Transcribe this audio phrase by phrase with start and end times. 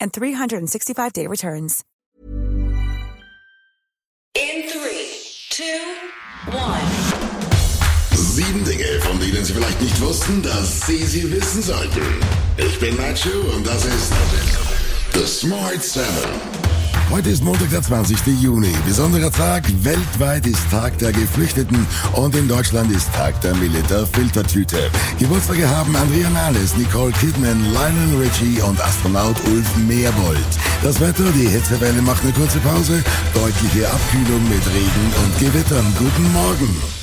[0.00, 1.84] and 365-day returns.
[4.34, 5.08] In three,
[5.50, 5.62] two,
[6.50, 6.80] one.
[8.16, 12.02] Sieben Dinge, von denen Sie vielleicht nicht wussten, dass Sie sie wissen sollten.
[12.56, 14.12] Ich bin Nacho und das ist
[15.12, 16.53] The Smart Seven.
[17.14, 18.42] Heute ist Montag, der 20.
[18.42, 18.72] Juni.
[18.84, 19.62] Besonderer Tag.
[19.84, 24.90] Weltweit ist Tag der Geflüchteten und in Deutschland ist Tag der Militär-Filtertüte.
[25.20, 30.40] Geburtstage haben Andrea Nahles, Nicole Kidman, Lionel Richie und Astronaut Ulf Meerbold.
[30.82, 33.00] Das Wetter, die Hitzewelle macht eine kurze Pause.
[33.32, 35.86] Deutliche Abkühlung mit Regen und Gewittern.
[35.96, 36.93] Guten Morgen.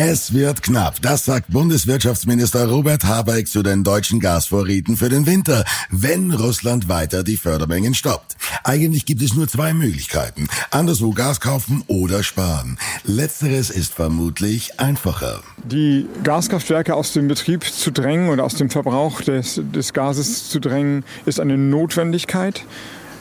[0.00, 5.64] Es wird knapp, das sagt Bundeswirtschaftsminister Robert Habeck zu den deutschen Gasvorräten für den Winter,
[5.90, 8.36] wenn Russland weiter die Fördermengen stoppt.
[8.62, 12.78] Eigentlich gibt es nur zwei Möglichkeiten, anderswo Gas kaufen oder sparen.
[13.02, 15.42] Letzteres ist vermutlich einfacher.
[15.64, 20.60] Die Gaskraftwerke aus dem Betrieb zu drängen oder aus dem Verbrauch des, des Gases zu
[20.60, 22.62] drängen, ist eine Notwendigkeit.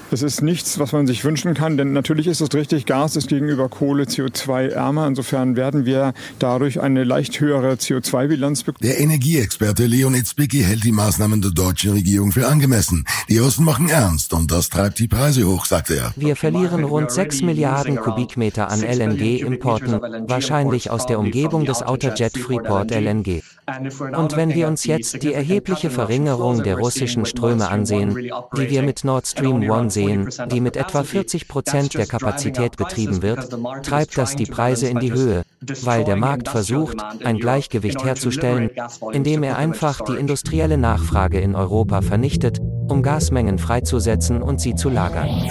[0.10, 3.28] Das ist nichts, was man sich wünschen kann, denn natürlich ist es richtig, Gas ist
[3.28, 5.06] gegenüber Kohle CO2-ärmer.
[5.06, 8.88] Insofern werden wir dadurch eine leicht höhere CO2-Bilanz bekommen.
[8.90, 13.06] Der Energieexperte Leonid Spicki hält die Maßnahmen der deutschen Regierung für angemessen.
[13.28, 16.14] Die Russen machen ernst und das treibt die Preise hoch, sagt er.
[16.16, 20.00] Wir verlieren rund 6 Milliarden Kubikmeter an LNG-Importen,
[20.30, 23.42] wahrscheinlich aus der Umgebung des Autojet Freeport LNG.
[23.68, 29.04] Und wenn wir uns jetzt die erhebliche Verringerung der russischen Ströme ansehen, die wir mit
[29.04, 33.50] Nord Stream 1 sehen, die mit etwa 40 Prozent der Kapazität betrieben wird,
[33.84, 35.44] treibt das die Preise in die Höhe,
[35.84, 36.96] weil der Markt versucht,
[37.26, 38.70] ein Gleichgewicht herzustellen,
[39.12, 44.90] indem er einfach die industrielle Nachfrage in Europa vernichtet, um Gasmengen freizusetzen und sie zu
[44.90, 45.50] lagern.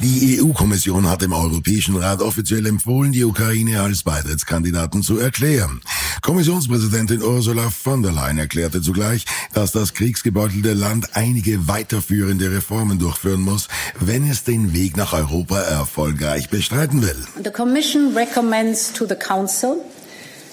[0.00, 5.80] Die EU-Kommission hat dem Europäischen Rat offiziell empfohlen, die Ukraine als Beitrittskandidaten zu erklären.
[6.22, 13.40] Kommissionspräsidentin Ursula von der Leyen erklärte zugleich, dass das kriegsgebeutelte Land einige weiterführende Reformen durchführen
[13.40, 13.66] muss,
[13.98, 17.16] wenn es den Weg nach Europa erfolgreich bestreiten will.
[17.42, 19.78] The Commission recommends to the Council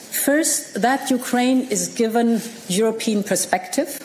[0.10, 4.00] first that Ukraine is given European perspective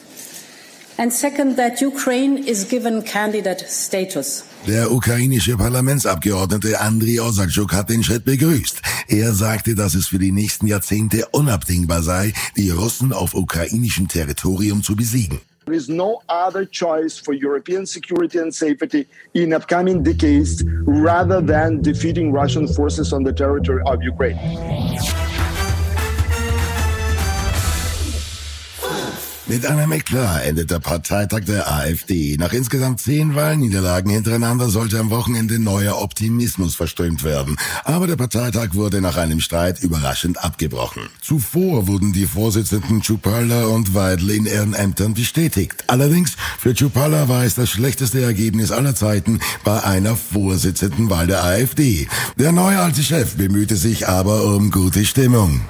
[0.98, 4.44] and second that Ukraine is given candidate status.
[4.66, 8.82] Der ukrainische Parlamentsabgeordnete Andriy Osachuk hat den Schritt begrüßt.
[9.08, 14.82] Er sagte, dass es für die nächsten Jahrzehnte unabdingbar sei, die Russen auf ukrainischem Territorium
[14.82, 15.40] zu besiegen.
[15.64, 21.80] There is no other choice for European security and safety in upcoming decades rather than
[21.80, 24.38] defeating Russian forces on the territory of Ukraine.
[29.50, 32.36] Mit einem Eklat endet der Parteitag der AfD.
[32.38, 37.56] Nach insgesamt zehn Wahlniederlagen hintereinander sollte am Wochenende neuer Optimismus verströmt werden.
[37.82, 41.02] Aber der Parteitag wurde nach einem Streit überraschend abgebrochen.
[41.20, 45.82] Zuvor wurden die Vorsitzenden Chupala und Weidel in ihren Ämtern bestätigt.
[45.88, 52.06] Allerdings für Chupala war es das schlechteste Ergebnis aller Zeiten bei einer Vorsitzendenwahl der AfD.
[52.38, 55.60] Der neue alte Chef bemühte sich aber um gute Stimmung.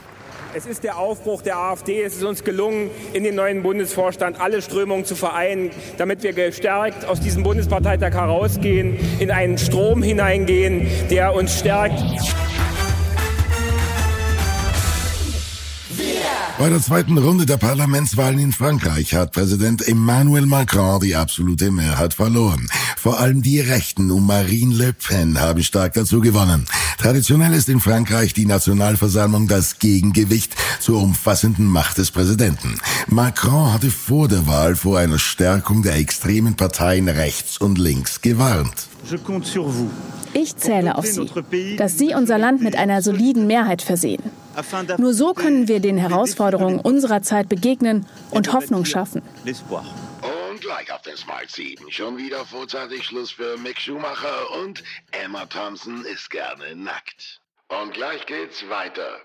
[0.52, 2.02] Es ist der Aufbruch der AfD.
[2.02, 7.04] Es ist uns gelungen, in den neuen Bundesvorstand alle Strömungen zu vereinen, damit wir gestärkt
[7.04, 12.02] aus diesem Bundesparteitag herausgehen, in einen Strom hineingehen, der uns stärkt.
[16.60, 22.12] Bei der zweiten Runde der Parlamentswahlen in Frankreich hat Präsident Emmanuel Macron die absolute Mehrheit
[22.12, 22.68] verloren.
[22.98, 26.66] Vor allem die Rechten um Marine Le Pen haben stark dazu gewonnen.
[26.98, 32.74] Traditionell ist in Frankreich die Nationalversammlung das Gegengewicht zur umfassenden Macht des Präsidenten.
[33.06, 38.86] Macron hatte vor der Wahl vor einer Stärkung der extremen Parteien rechts und links gewarnt.
[40.32, 44.22] Ich zähle auf Sie, dass Sie unser Land mit einer soliden Mehrheit versehen.
[44.98, 49.22] Nur so können wir den Herausforderungen unserer Zeit begegnen und Hoffnung schaffen.
[49.42, 51.90] Und gleich auf den Smart 7.
[51.90, 54.82] Schon wieder vorzeitig Schluss für Mick Schumacher und
[55.12, 57.40] Emma Thompson ist gerne nackt.
[57.68, 59.20] Und gleich geht's weiter.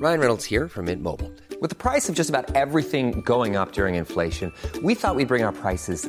[0.00, 1.30] Ryan Reynolds here from Mint Mobile.
[1.60, 4.50] With the price of just about everything going up during inflation,
[4.82, 6.08] we thought we'd bring our prices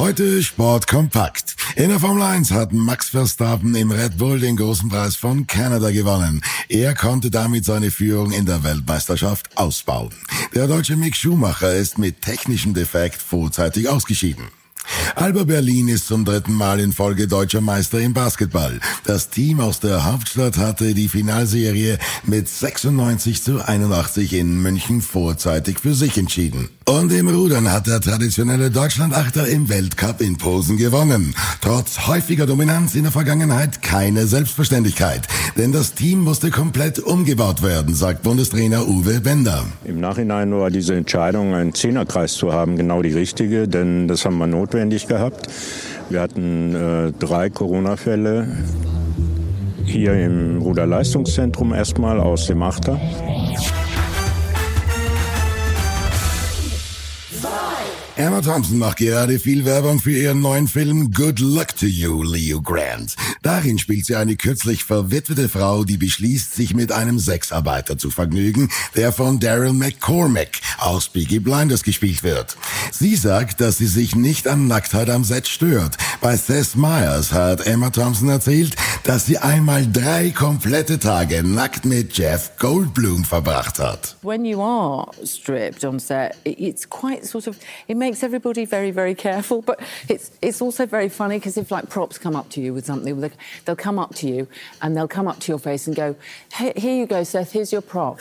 [0.00, 1.56] Heute Sport kompakt.
[1.76, 5.90] In der Formel 1 hat Max Verstappen im Red Bull den großen Preis von Kanada
[5.90, 6.40] gewonnen.
[6.70, 10.14] Er konnte damit seine Führung in der Weltmeisterschaft ausbauen.
[10.54, 14.48] Der deutsche Mick Schumacher ist mit technischem Defekt vorzeitig ausgeschieden.
[15.14, 18.80] Alba Berlin ist zum dritten Mal in Folge deutscher Meister im Basketball.
[19.04, 25.80] Das Team aus der Hauptstadt hatte die Finalserie mit 96 zu 81 in München vorzeitig
[25.80, 26.68] für sich entschieden.
[26.84, 31.36] Und im Rudern hat der traditionelle Deutschlandachter im Weltcup in Posen gewonnen.
[31.60, 35.28] Trotz häufiger Dominanz in der Vergangenheit keine Selbstverständlichkeit.
[35.56, 39.64] Denn das Team musste komplett umgebaut werden, sagt Bundestrainer Uwe Bender.
[39.84, 44.38] Im Nachhinein war diese Entscheidung, einen Zehnerkreis zu haben, genau die richtige, denn das haben
[44.38, 45.48] wir notwendig gehabt.
[46.08, 48.48] Wir hatten äh, drei Corona-Fälle
[49.84, 53.00] hier im Ruderleistungszentrum erstmal aus dem Achter.
[58.20, 62.60] Emma Thompson macht gerade viel Werbung für ihren neuen Film Good Luck to You, Leo
[62.60, 63.16] Grant.
[63.40, 68.68] Darin spielt sie eine kürzlich verwitwete Frau, die beschließt, sich mit einem Sexarbeiter zu vergnügen,
[68.94, 72.58] der von Daryl McCormack aus Peaky Blinders gespielt wird.
[72.92, 75.96] Sie sagt, dass sie sich nicht an Nacktheit am Set stört.
[76.20, 82.18] Bei Seth Meyers hat Emma Thompson erzählt, dass sie einmal drei komplette Tage nackt mit
[82.18, 84.16] Jeff Goldblum verbracht hat.
[84.20, 87.56] When you are stripped on set, it- it's quite sort of
[87.88, 91.88] it makes everybody very very careful, but it's it's also very funny because if like
[91.88, 93.30] props come up to you with something, they'll,
[93.64, 94.46] they'll come up to you
[94.82, 96.16] and they'll come up to your face and go,
[96.52, 97.52] "Hey, "Here you go, Seth.
[97.52, 98.20] Here's your prop,"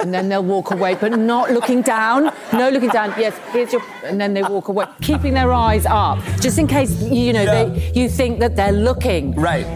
[0.00, 2.32] and then they'll walk away, but not looking down.
[2.52, 3.14] No looking down.
[3.18, 7.02] Yes, here's your, and then they walk away, keeping their eyes up, just in case
[7.02, 9.34] you know they, you think that they're looking.
[9.34, 9.66] Right.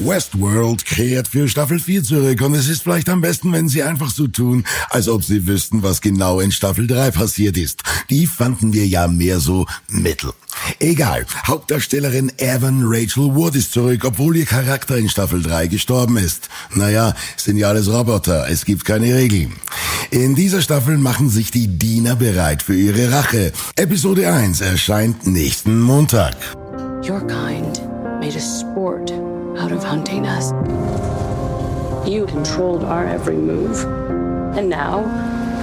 [0.00, 4.10] Westworld kehrt für Staffel 4 zurück und es ist vielleicht am besten, wenn sie einfach
[4.10, 7.82] so tun, als ob sie wüssten, was genau in Staffel 3 passiert ist.
[8.08, 10.32] Die fanden wir ja mehr so mittel.
[10.78, 16.48] Egal, Hauptdarstellerin Evan Rachel Wood ist zurück, obwohl ihr Charakter in Staffel 3 gestorben ist.
[16.74, 19.52] Naja, sind ja alles Roboter, es gibt keine Regeln.
[20.10, 23.52] In dieser Staffel machen sich die Diener bereit für ihre Rache.
[23.76, 26.36] Episode 1 erscheint nächsten Montag.
[27.02, 27.80] Your kind
[28.20, 29.12] made a sport
[29.60, 30.52] out of hunting us.
[32.08, 33.84] You controlled our every move.
[34.56, 35.04] And now,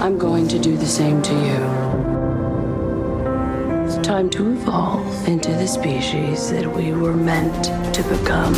[0.01, 1.59] I'm going to do the same to you.
[3.85, 7.63] It's time to evolve into the species that we were meant
[7.95, 8.53] to become.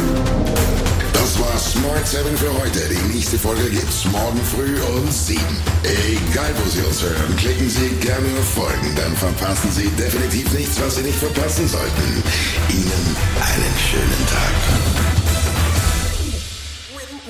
[1.14, 2.80] Das war Smart 7 für heute.
[2.90, 5.40] Die nächste Folge gibt's morgen früh um 7.
[5.84, 10.82] Egal wo Sie uns hören, klicken Sie gerne auf Folgen, dann verpassen Sie definitiv nichts,
[10.82, 12.24] was Sie nicht verpassen sollten.
[12.70, 15.29] Ihnen einen schönen Tag.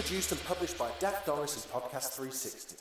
[0.10, 2.78] Produced, and published by Dak Doris' Podcast 360.